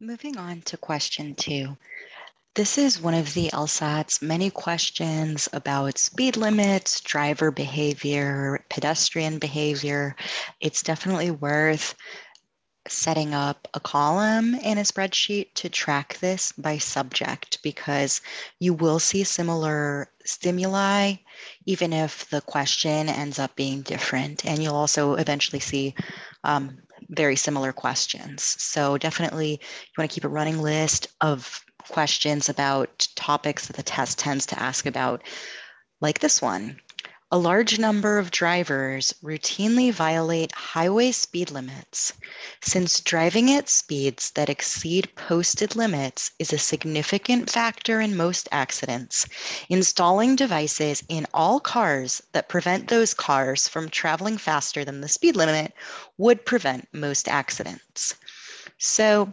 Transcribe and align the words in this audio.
Moving 0.00 0.36
on 0.36 0.60
to 0.66 0.76
question 0.76 1.34
two. 1.34 1.74
This 2.54 2.76
is 2.76 3.00
one 3.00 3.14
of 3.14 3.32
the 3.32 3.48
LSAT's 3.48 4.20
many 4.20 4.50
questions 4.50 5.48
about 5.54 5.96
speed 5.96 6.36
limits, 6.36 7.00
driver 7.00 7.50
behavior, 7.50 8.62
pedestrian 8.68 9.38
behavior. 9.38 10.14
It's 10.60 10.82
definitely 10.82 11.30
worth 11.30 11.94
setting 12.86 13.32
up 13.32 13.68
a 13.72 13.80
column 13.80 14.54
in 14.54 14.76
a 14.76 14.82
spreadsheet 14.82 15.54
to 15.54 15.70
track 15.70 16.18
this 16.18 16.52
by 16.52 16.76
subject 16.76 17.62
because 17.62 18.20
you 18.60 18.74
will 18.74 18.98
see 18.98 19.24
similar 19.24 20.10
stimuli 20.24 21.14
even 21.64 21.92
if 21.92 22.28
the 22.30 22.40
question 22.42 23.08
ends 23.08 23.38
up 23.38 23.56
being 23.56 23.80
different 23.82 24.44
and 24.44 24.62
you'll 24.62 24.76
also 24.76 25.14
eventually 25.14 25.58
see 25.58 25.94
um, 26.44 26.78
very 27.08 27.36
similar 27.36 27.72
questions. 27.72 28.42
So 28.42 28.98
definitely 28.98 29.52
you 29.52 29.94
want 29.98 30.10
to 30.10 30.14
keep 30.14 30.24
a 30.24 30.28
running 30.28 30.60
list 30.60 31.08
of 31.20 31.64
questions 31.88 32.48
about 32.48 33.06
topics 33.14 33.66
that 33.66 33.76
the 33.76 33.82
test 33.82 34.18
tends 34.18 34.46
to 34.46 34.60
ask 34.60 34.86
about 34.86 35.22
like 36.00 36.18
this 36.18 36.42
one 36.42 36.80
a 37.32 37.38
large 37.38 37.76
number 37.76 38.18
of 38.18 38.30
drivers 38.30 39.12
routinely 39.20 39.92
violate 39.92 40.52
highway 40.52 41.10
speed 41.10 41.50
limits. 41.50 42.12
Since 42.62 43.00
driving 43.00 43.50
at 43.50 43.68
speeds 43.68 44.30
that 44.32 44.48
exceed 44.48 45.12
posted 45.16 45.74
limits 45.74 46.30
is 46.38 46.52
a 46.52 46.58
significant 46.58 47.50
factor 47.50 48.00
in 48.00 48.16
most 48.16 48.48
accidents, 48.52 49.26
installing 49.68 50.36
devices 50.36 51.02
in 51.08 51.26
all 51.34 51.58
cars 51.58 52.22
that 52.32 52.48
prevent 52.48 52.86
those 52.86 53.12
cars 53.12 53.66
from 53.66 53.88
traveling 53.88 54.38
faster 54.38 54.84
than 54.84 55.00
the 55.00 55.08
speed 55.08 55.34
limit 55.34 55.72
would 56.18 56.46
prevent 56.46 56.86
most 56.92 57.26
accidents. 57.26 58.14
So 58.78 59.32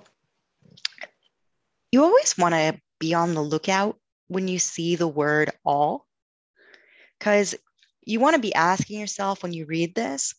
you 1.91 2.03
always 2.03 2.35
want 2.39 2.55
to 2.55 2.81
be 2.99 3.13
on 3.13 3.35
the 3.35 3.43
lookout 3.43 3.99
when 4.29 4.47
you 4.47 4.57
see 4.57 4.95
the 4.95 5.07
word 5.07 5.51
all 5.63 6.07
because 7.19 7.55
you 8.05 8.19
want 8.19 8.35
to 8.35 8.41
be 8.41 8.53
asking 8.53 8.99
yourself 8.99 9.43
when 9.43 9.53
you 9.53 9.65
read 9.65 9.95
this 9.95 10.33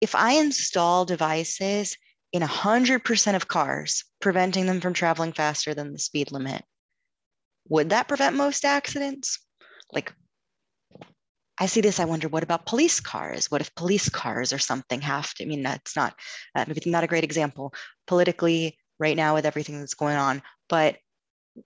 if 0.00 0.14
I 0.14 0.32
install 0.32 1.04
devices 1.04 1.96
in 2.32 2.42
100% 2.42 3.36
of 3.36 3.48
cars, 3.48 4.04
preventing 4.20 4.66
them 4.66 4.80
from 4.80 4.92
traveling 4.92 5.32
faster 5.32 5.74
than 5.74 5.92
the 5.92 5.98
speed 5.98 6.30
limit, 6.30 6.64
would 7.68 7.90
that 7.90 8.08
prevent 8.08 8.36
most 8.36 8.64
accidents? 8.64 9.38
Like, 9.92 10.12
I 11.58 11.66
see 11.66 11.80
this. 11.80 11.98
I 11.98 12.04
wonder, 12.04 12.28
what 12.28 12.42
about 12.42 12.66
police 12.66 13.00
cars? 13.00 13.50
What 13.50 13.60
if 13.60 13.74
police 13.74 14.08
cars 14.08 14.52
or 14.52 14.58
something 14.58 15.00
have 15.00 15.34
to? 15.34 15.44
I 15.44 15.46
mean, 15.46 15.62
that's 15.62 15.96
not 15.96 16.14
uh, 16.54 16.64
not 16.86 17.04
a 17.04 17.08
great 17.08 17.24
example 17.24 17.74
politically 18.06 18.78
right 19.00 19.16
now 19.16 19.34
with 19.34 19.46
everything 19.46 19.78
that's 19.78 19.94
going 19.94 20.16
on, 20.16 20.42
but 20.68 20.98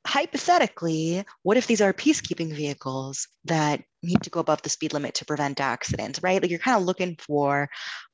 hypothetically, 0.06 1.24
what 1.42 1.56
if 1.56 1.66
these 1.66 1.82
are 1.82 1.92
peacekeeping 1.92 2.54
vehicles 2.54 3.28
that 3.44 3.82
need 4.02 4.22
to 4.22 4.30
go 4.30 4.40
above 4.40 4.62
the 4.62 4.68
speed 4.68 4.92
limit 4.92 5.14
to 5.14 5.24
prevent 5.24 5.60
accidents, 5.60 6.22
right? 6.22 6.40
Like 6.40 6.50
you're 6.50 6.58
kind 6.58 6.76
of 6.76 6.84
looking 6.84 7.16
for 7.16 7.68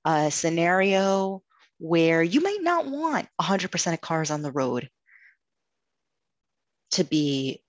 a 0.05 0.31
scenario 0.31 1.43
where 1.79 2.23
you 2.23 2.41
might 2.41 2.63
not 2.63 2.87
want 2.87 3.29
100% 3.41 3.93
of 3.93 4.01
cars 4.01 4.31
on 4.31 4.43
the 4.43 4.53
road 4.53 4.89
to 6.93 7.05
be 7.05 7.63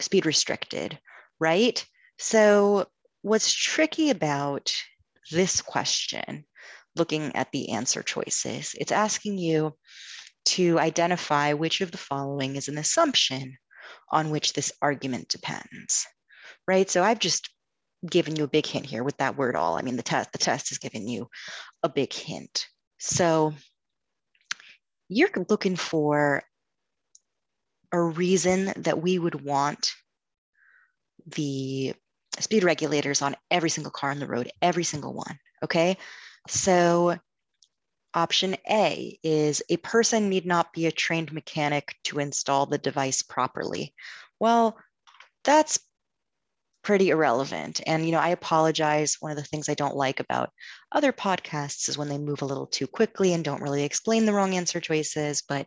speed 0.00 0.26
restricted, 0.26 0.98
right? 1.38 1.84
So, 2.18 2.86
what's 3.22 3.52
tricky 3.52 4.10
about 4.10 4.74
this 5.30 5.60
question, 5.60 6.44
looking 6.96 7.34
at 7.36 7.50
the 7.52 7.70
answer 7.70 8.02
choices, 8.02 8.74
it's 8.78 8.92
asking 8.92 9.38
you 9.38 9.74
to 10.46 10.78
identify 10.78 11.52
which 11.54 11.80
of 11.80 11.90
the 11.90 11.98
following 11.98 12.56
is 12.56 12.68
an 12.68 12.78
assumption 12.78 13.56
on 14.10 14.30
which 14.30 14.52
this 14.52 14.72
argument 14.82 15.28
depends, 15.28 16.06
right? 16.66 16.88
So 16.88 17.02
I've 17.02 17.18
just 17.18 17.50
given 18.08 18.36
you 18.36 18.44
a 18.44 18.48
big 18.48 18.66
hint 18.66 18.86
here 18.86 19.02
with 19.02 19.16
that 19.18 19.36
word 19.36 19.56
all. 19.56 19.76
I 19.76 19.82
mean, 19.82 19.96
the 19.96 20.02
test, 20.02 20.32
the 20.32 20.38
test 20.38 20.72
is 20.72 20.78
giving 20.78 21.08
you 21.08 21.28
a 21.82 21.88
big 21.88 22.12
hint. 22.12 22.66
So 22.98 23.54
you're 25.08 25.30
looking 25.48 25.76
for 25.76 26.42
a 27.92 28.00
reason 28.00 28.72
that 28.76 29.00
we 29.00 29.18
would 29.18 29.44
want 29.44 29.92
the 31.26 31.94
speed 32.40 32.64
regulators 32.64 33.22
on 33.22 33.36
every 33.50 33.70
single 33.70 33.92
car 33.92 34.10
on 34.10 34.18
the 34.18 34.26
road, 34.26 34.50
every 34.60 34.84
single 34.84 35.14
one, 35.14 35.38
okay? 35.62 35.96
So 36.48 37.16
Option 38.14 38.56
A 38.70 39.18
is 39.22 39.62
a 39.68 39.76
person 39.78 40.28
need 40.28 40.46
not 40.46 40.72
be 40.72 40.86
a 40.86 40.92
trained 40.92 41.32
mechanic 41.32 41.96
to 42.04 42.20
install 42.20 42.66
the 42.66 42.78
device 42.78 43.22
properly. 43.22 43.94
Well, 44.38 44.78
that's 45.42 45.78
pretty 46.84 47.10
irrelevant. 47.10 47.80
And, 47.86 48.06
you 48.06 48.12
know, 48.12 48.20
I 48.20 48.28
apologize. 48.28 49.16
One 49.18 49.32
of 49.32 49.36
the 49.36 49.42
things 49.42 49.68
I 49.68 49.74
don't 49.74 49.96
like 49.96 50.20
about 50.20 50.50
other 50.92 51.12
podcasts 51.12 51.88
is 51.88 51.98
when 51.98 52.08
they 52.08 52.18
move 52.18 52.42
a 52.42 52.46
little 52.46 52.66
too 52.66 52.86
quickly 52.86 53.32
and 53.32 53.42
don't 53.42 53.62
really 53.62 53.82
explain 53.82 54.26
the 54.26 54.34
wrong 54.34 54.54
answer 54.54 54.80
choices. 54.80 55.42
But 55.48 55.66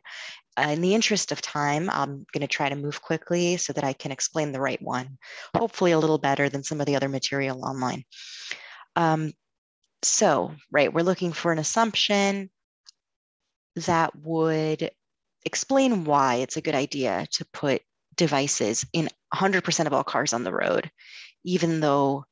in 0.58 0.82
the 0.82 0.96
interest 0.96 1.32
of 1.32 1.42
time, 1.42 1.90
I'm 1.90 2.26
going 2.32 2.42
to 2.42 2.48
try 2.48 2.70
to 2.70 2.76
move 2.76 3.02
quickly 3.02 3.58
so 3.58 3.74
that 3.74 3.84
I 3.84 3.94
can 3.94 4.12
explain 4.12 4.52
the 4.52 4.62
right 4.62 4.82
one, 4.82 5.18
hopefully 5.56 5.92
a 5.92 6.00
little 6.00 6.18
better 6.18 6.50
than 6.50 6.64
some 6.64 6.80
of 6.80 6.86
the 6.86 6.96
other 6.96 7.10
material 7.10 7.66
online. 7.66 8.04
Um, 8.96 9.34
so, 10.04 10.54
right, 10.72 10.94
we're 10.94 11.02
looking 11.02 11.34
for 11.34 11.52
an 11.52 11.60
assumption 11.60 12.50
that 13.76 14.16
would 14.16 14.92
explain 15.46 16.06
why 16.06 16.36
it's 16.36 16.58
a 16.58 16.62
good 16.62 16.76
idea 16.76 17.28
to 17.32 17.46
put 17.54 17.82
devices 18.18 18.86
in 18.94 19.10
100% 19.34 19.86
of 19.86 19.94
all 19.94 20.04
cars 20.04 20.34
on 20.34 20.44
the 20.44 20.54
road, 20.54 20.92
even 21.44 21.80
though 21.80 22.26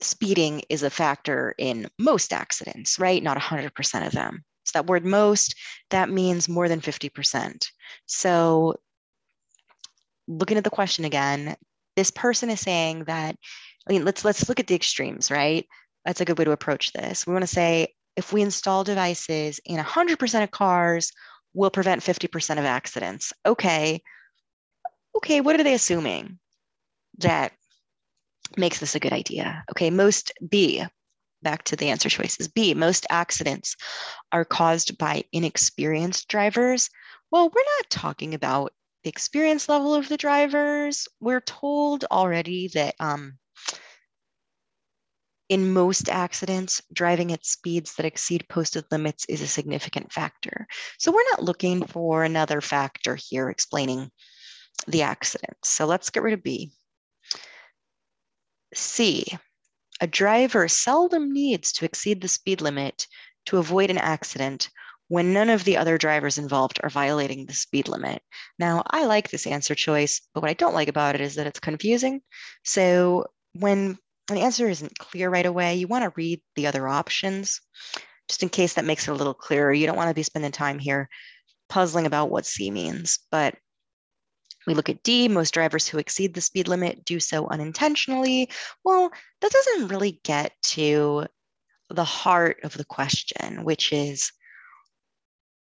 speeding 0.00 0.62
is 0.68 0.82
a 0.82 0.90
factor 0.90 1.54
in 1.58 1.88
most 1.98 2.32
accidents, 2.32 2.98
right? 2.98 3.22
Not 3.22 3.36
100% 3.36 4.06
of 4.06 4.12
them. 4.12 4.44
So 4.64 4.78
that 4.78 4.86
word 4.86 5.04
most, 5.04 5.54
that 5.90 6.10
means 6.10 6.48
more 6.48 6.68
than 6.68 6.80
50%. 6.80 7.66
So 8.06 8.76
looking 10.28 10.58
at 10.58 10.64
the 10.64 10.70
question 10.70 11.04
again, 11.04 11.56
this 11.96 12.10
person 12.10 12.50
is 12.50 12.60
saying 12.60 13.04
that, 13.04 13.36
I 13.88 13.92
mean, 13.92 14.04
let's 14.04 14.24
let's 14.24 14.48
look 14.48 14.60
at 14.60 14.66
the 14.66 14.74
extremes, 14.74 15.30
right? 15.30 15.66
That's 16.04 16.20
a 16.20 16.24
good 16.24 16.38
way 16.38 16.44
to 16.44 16.52
approach 16.52 16.92
this. 16.92 17.26
We 17.26 17.32
want 17.32 17.42
to 17.42 17.46
say 17.46 17.94
if 18.14 18.32
we 18.32 18.42
install 18.42 18.84
devices 18.84 19.60
in 19.64 19.78
100% 19.78 20.42
of 20.42 20.50
cars, 20.50 21.12
we'll 21.54 21.70
prevent 21.70 22.02
50% 22.02 22.58
of 22.58 22.64
accidents. 22.64 23.32
Okay. 23.46 24.02
Okay, 25.18 25.40
what 25.40 25.58
are 25.58 25.64
they 25.64 25.74
assuming 25.74 26.38
that 27.18 27.52
makes 28.56 28.78
this 28.78 28.94
a 28.94 29.00
good 29.00 29.12
idea? 29.12 29.64
Okay, 29.72 29.90
most 29.90 30.32
B, 30.48 30.84
back 31.42 31.64
to 31.64 31.76
the 31.76 31.88
answer 31.88 32.08
choices. 32.08 32.46
B, 32.46 32.72
most 32.72 33.04
accidents 33.10 33.74
are 34.30 34.44
caused 34.44 34.96
by 34.96 35.24
inexperienced 35.32 36.28
drivers. 36.28 36.88
Well, 37.32 37.48
we're 37.48 37.76
not 37.78 37.90
talking 37.90 38.34
about 38.34 38.72
the 39.02 39.10
experience 39.10 39.68
level 39.68 39.92
of 39.92 40.08
the 40.08 40.16
drivers. 40.16 41.08
We're 41.18 41.40
told 41.40 42.04
already 42.04 42.68
that 42.74 42.94
um, 43.00 43.38
in 45.48 45.72
most 45.72 46.08
accidents, 46.08 46.80
driving 46.92 47.32
at 47.32 47.44
speeds 47.44 47.96
that 47.96 48.06
exceed 48.06 48.46
posted 48.48 48.84
limits 48.92 49.24
is 49.28 49.40
a 49.40 49.48
significant 49.48 50.12
factor. 50.12 50.68
So 50.98 51.10
we're 51.10 51.28
not 51.32 51.42
looking 51.42 51.84
for 51.86 52.22
another 52.22 52.60
factor 52.60 53.16
here 53.16 53.50
explaining 53.50 54.12
the 54.86 55.02
accident. 55.02 55.56
So 55.64 55.86
let's 55.86 56.10
get 56.10 56.22
rid 56.22 56.34
of 56.34 56.42
B. 56.42 56.70
C, 58.74 59.26
a 60.00 60.06
driver 60.06 60.68
seldom 60.68 61.32
needs 61.32 61.72
to 61.72 61.84
exceed 61.84 62.20
the 62.20 62.28
speed 62.28 62.60
limit 62.60 63.06
to 63.46 63.58
avoid 63.58 63.90
an 63.90 63.98
accident 63.98 64.68
when 65.08 65.32
none 65.32 65.48
of 65.48 65.64
the 65.64 65.78
other 65.78 65.96
drivers 65.96 66.36
involved 66.36 66.78
are 66.82 66.90
violating 66.90 67.46
the 67.46 67.54
speed 67.54 67.88
limit. 67.88 68.22
Now, 68.58 68.82
I 68.86 69.06
like 69.06 69.30
this 69.30 69.46
answer 69.46 69.74
choice, 69.74 70.20
but 70.34 70.42
what 70.42 70.50
I 70.50 70.54
don't 70.54 70.74
like 70.74 70.88
about 70.88 71.14
it 71.14 71.22
is 71.22 71.36
that 71.36 71.46
it's 71.46 71.60
confusing. 71.60 72.20
So 72.62 73.26
when 73.54 73.96
an 74.30 74.36
answer 74.36 74.68
isn't 74.68 74.98
clear 74.98 75.30
right 75.30 75.46
away, 75.46 75.76
you 75.76 75.88
want 75.88 76.04
to 76.04 76.12
read 76.14 76.42
the 76.56 76.66
other 76.66 76.86
options 76.86 77.60
just 78.28 78.42
in 78.42 78.50
case 78.50 78.74
that 78.74 78.84
makes 78.84 79.08
it 79.08 79.10
a 79.10 79.14
little 79.14 79.32
clearer. 79.32 79.72
You 79.72 79.86
don't 79.86 79.96
want 79.96 80.10
to 80.10 80.14
be 80.14 80.22
spending 80.22 80.52
time 80.52 80.78
here 80.78 81.08
puzzling 81.70 82.04
about 82.04 82.30
what 82.30 82.44
C 82.44 82.70
means. 82.70 83.20
But 83.30 83.54
we 84.68 84.74
look 84.74 84.90
at 84.90 85.02
D, 85.02 85.28
most 85.28 85.54
drivers 85.54 85.88
who 85.88 85.96
exceed 85.96 86.34
the 86.34 86.42
speed 86.42 86.68
limit 86.68 87.06
do 87.06 87.18
so 87.18 87.48
unintentionally. 87.48 88.50
Well, 88.84 89.10
that 89.40 89.50
doesn't 89.50 89.88
really 89.88 90.20
get 90.24 90.52
to 90.64 91.26
the 91.88 92.04
heart 92.04 92.58
of 92.64 92.74
the 92.74 92.84
question, 92.84 93.64
which 93.64 93.94
is 93.94 94.30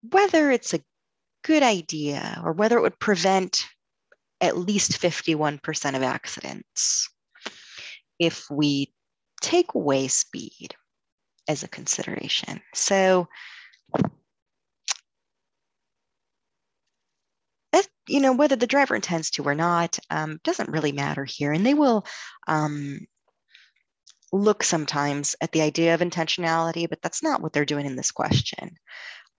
whether 0.02 0.50
it's 0.50 0.74
a 0.74 0.82
good 1.44 1.62
idea 1.62 2.42
or 2.44 2.54
whether 2.54 2.78
it 2.78 2.82
would 2.82 2.98
prevent 2.98 3.68
at 4.40 4.58
least 4.58 4.94
51% 4.94 5.96
of 5.96 6.02
accidents 6.02 7.10
if 8.18 8.50
we 8.50 8.94
take 9.42 9.74
away 9.74 10.08
speed 10.08 10.74
as 11.50 11.64
a 11.64 11.68
consideration. 11.68 12.62
So 12.74 13.28
you 18.08 18.20
know, 18.20 18.34
whether 18.34 18.56
the 18.56 18.68
driver 18.68 18.96
intends 18.96 19.32
to 19.32 19.44
or 19.44 19.56
not 19.56 20.00
um, 20.10 20.40
doesn't 20.44 20.70
really 20.70 20.92
matter 20.92 21.26
here. 21.26 21.52
And 21.52 21.66
they 21.66 21.74
will 21.74 22.06
um, 22.48 23.00
look 24.32 24.64
sometimes 24.64 25.36
at 25.42 25.52
the 25.52 25.62
idea 25.62 25.94
of 25.94 26.02
intentionality, 26.02 26.90
but 26.90 27.02
that's 27.02 27.24
not 27.24 27.42
what 27.42 27.54
they're 27.54 27.66
doing 27.66 27.86
in 27.86 27.96
this 27.96 28.12
question. 28.12 28.72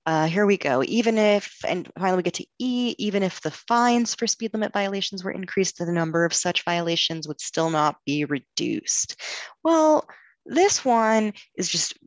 Uh, 0.06 0.26
here 0.26 0.46
we 0.46 0.56
go. 0.56 0.84
Even 0.84 1.18
if, 1.18 1.56
and 1.66 1.90
finally 1.98 2.18
we 2.18 2.22
get 2.22 2.34
to 2.34 2.46
E, 2.60 2.94
even 2.96 3.24
if 3.24 3.40
the 3.40 3.50
fines 3.50 4.14
for 4.14 4.28
speed 4.28 4.52
limit 4.54 4.72
violations 4.72 5.24
were 5.24 5.32
increased, 5.32 5.78
the 5.78 5.90
number 5.90 6.24
of 6.24 6.32
such 6.32 6.64
violations 6.64 7.26
would 7.26 7.40
still 7.40 7.70
not 7.70 7.96
be 8.06 8.24
reduced. 8.24 9.20
Well, 9.64 10.06
this 10.44 10.84
one 10.84 11.32
is 11.56 11.68
just, 11.68 11.98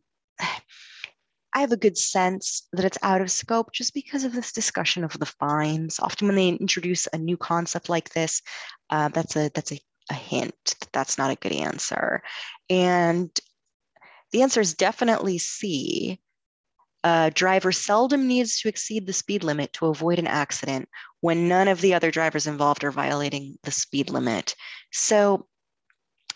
I 1.53 1.61
have 1.61 1.71
a 1.71 1.77
good 1.77 1.97
sense 1.97 2.67
that 2.73 2.85
it's 2.85 2.97
out 3.01 3.21
of 3.21 3.31
scope 3.31 3.71
just 3.71 3.93
because 3.93 4.23
of 4.23 4.33
this 4.33 4.51
discussion 4.51 5.03
of 5.03 5.17
the 5.17 5.25
fines. 5.25 5.99
Often 5.99 6.27
when 6.27 6.35
they 6.35 6.49
introduce 6.49 7.07
a 7.11 7.17
new 7.17 7.37
concept 7.37 7.89
like 7.89 8.09
this, 8.09 8.41
uh, 8.89 9.09
that's 9.09 9.35
a 9.35 9.49
that's 9.53 9.71
a, 9.71 9.79
a 10.09 10.13
hint 10.13 10.75
that 10.79 10.89
that's 10.91 11.17
not 11.17 11.31
a 11.31 11.35
good 11.35 11.51
answer. 11.51 12.21
And 12.69 13.29
the 14.31 14.43
answer 14.43 14.61
is 14.61 14.75
definitely 14.75 15.39
C 15.39 16.19
a 17.03 17.31
driver 17.33 17.71
seldom 17.71 18.27
needs 18.27 18.59
to 18.59 18.69
exceed 18.69 19.07
the 19.07 19.13
speed 19.13 19.43
limit 19.43 19.71
to 19.73 19.85
avoid 19.87 20.19
an 20.19 20.27
accident 20.27 20.89
when 21.21 21.47
none 21.47 21.67
of 21.67 21.81
the 21.81 21.93
other 21.93 22.11
drivers 22.11 22.47
involved 22.47 22.83
are 22.83 22.91
violating 22.91 23.57
the 23.63 23.71
speed 23.71 24.09
limit. 24.09 24.55
So 24.91 25.47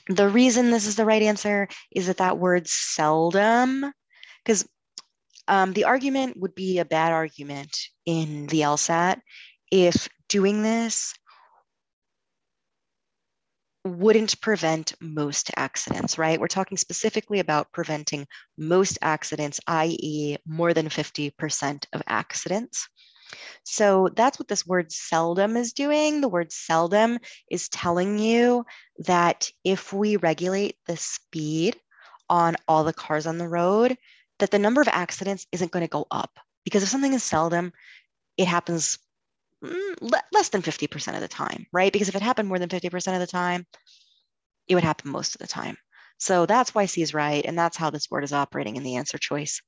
the 0.07 0.29
reason 0.29 0.71
this 0.71 0.87
is 0.87 0.95
the 0.95 1.05
right 1.05 1.21
answer 1.21 1.67
is 1.91 2.07
that 2.07 2.17
that 2.17 2.37
word 2.37 2.67
seldom, 2.67 3.91
because 4.43 4.67
um, 5.47 5.73
the 5.73 5.85
argument 5.85 6.37
would 6.39 6.55
be 6.55 6.79
a 6.79 6.85
bad 6.85 7.11
argument 7.11 7.77
in 8.05 8.47
the 8.47 8.61
LSAT 8.61 9.19
if 9.71 10.07
doing 10.29 10.63
this 10.63 11.13
wouldn't 13.85 14.39
prevent 14.39 14.93
most 15.01 15.51
accidents, 15.57 16.17
right? 16.17 16.39
We're 16.39 16.47
talking 16.47 16.77
specifically 16.77 17.39
about 17.39 17.71
preventing 17.73 18.27
most 18.57 18.97
accidents, 19.01 19.59
i.e., 19.67 20.37
more 20.45 20.73
than 20.73 20.87
50% 20.87 21.85
of 21.91 22.01
accidents. 22.07 22.87
So 23.65 24.09
that's 24.15 24.39
what 24.39 24.47
this 24.47 24.65
word 24.65 24.91
seldom 24.91 25.57
is 25.57 25.73
doing. 25.73 26.21
The 26.21 26.29
word 26.29 26.51
seldom 26.51 27.19
is 27.49 27.69
telling 27.69 28.19
you 28.19 28.65
that 28.99 29.49
if 29.63 29.91
we 29.91 30.17
regulate 30.17 30.77
the 30.85 30.97
speed 30.97 31.75
on 32.29 32.55
all 32.67 32.83
the 32.83 32.93
cars 32.93 33.27
on 33.27 33.37
the 33.37 33.49
road, 33.49 33.97
that 34.43 34.51
the 34.51 34.59
number 34.59 34.81
of 34.81 34.87
accidents 34.87 35.47
isn't 35.51 35.71
going 35.71 35.85
to 35.85 35.89
go 35.89 36.05
up. 36.11 36.37
Because 36.63 36.83
if 36.83 36.89
something 36.89 37.13
is 37.13 37.23
seldom, 37.23 37.73
it 38.37 38.47
happens 38.47 38.99
Mm, 39.63 40.11
less 40.33 40.49
than 40.49 40.61
50% 40.61 41.15
of 41.15 41.21
the 41.21 41.27
time, 41.27 41.65
right? 41.71 41.93
Because 41.93 42.09
if 42.09 42.15
it 42.15 42.21
happened 42.21 42.49
more 42.49 42.59
than 42.59 42.69
50% 42.69 43.15
of 43.15 43.21
the 43.21 43.27
time, 43.27 43.65
it 44.67 44.75
would 44.75 44.83
happen 44.83 45.09
most 45.11 45.35
of 45.35 45.39
the 45.39 45.47
time. 45.47 45.77
So 46.17 46.45
that's 46.45 46.75
why 46.75 46.85
C 46.85 47.01
is 47.01 47.13
right. 47.13 47.45
And 47.45 47.57
that's 47.57 47.77
how 47.77 47.89
this 47.89 48.11
word 48.11 48.25
is 48.25 48.33
operating 48.33 48.75
in 48.75 48.83
the 48.83 48.97
answer 48.97 49.17
choice. 49.17 49.61